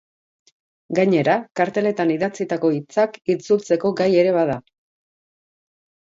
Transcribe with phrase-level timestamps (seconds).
[0.99, 4.57] Gainera, karteletan idatzitako hitzak itzultzeko gai ere bada.